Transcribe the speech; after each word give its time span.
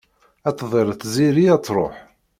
Ad 0.47 0.53
d-tḍil 0.55 0.89
tziri 0.93 1.45
ad 1.55 1.61
truḥ. 1.65 1.95